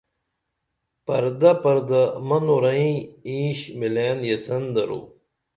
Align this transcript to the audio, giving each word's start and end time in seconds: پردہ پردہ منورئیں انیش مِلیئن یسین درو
پردہ 1.05 1.51
پردہ 1.63 2.01
منورئیں 2.27 2.97
انیش 3.29 3.59
مِلیئن 3.79 4.19
یسین 4.29 4.63
درو 4.75 4.99